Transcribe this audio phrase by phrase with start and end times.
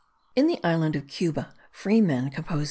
[0.35, 2.59] In the island of Cuba free men compose 0.